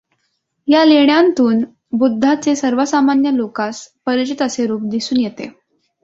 या 0.67 0.83
लेण्यांतून 0.85 1.63
बुद्धाचे 1.91 2.55
सर्वसामान्य 2.55 3.31
लोकांस 3.31 3.87
परिचित 4.05 4.41
असे 4.41 4.65
रूप 4.67 4.81
दिसून 4.83 5.19
येते. 5.19 5.49